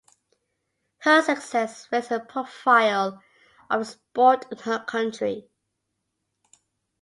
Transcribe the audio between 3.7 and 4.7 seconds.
the sport in